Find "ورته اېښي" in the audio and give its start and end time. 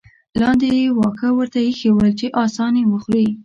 1.37-1.89